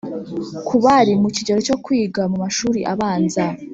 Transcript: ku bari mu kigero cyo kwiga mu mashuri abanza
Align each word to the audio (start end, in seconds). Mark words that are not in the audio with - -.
ku 0.67 0.75
bari 0.83 1.13
mu 1.21 1.29
kigero 1.35 1.59
cyo 1.67 1.75
kwiga 1.83 2.21
mu 2.31 2.37
mashuri 2.43 2.79
abanza 2.93 3.43